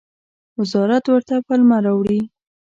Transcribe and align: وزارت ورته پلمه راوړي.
وزارت 0.59 1.05
ورته 1.09 1.35
پلمه 1.47 1.77
راوړي. 1.85 2.21